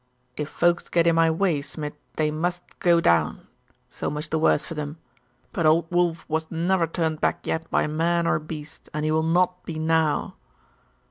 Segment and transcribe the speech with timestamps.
[0.35, 3.45] 'If folks get in my way, Smid, they must go down.
[3.87, 4.97] So much the worse for them:
[5.53, 9.21] but old Wulf was never turned back yet by man or beast, and he will
[9.21, 10.37] not be now.